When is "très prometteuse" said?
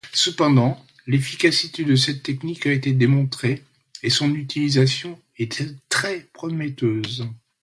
5.89-7.29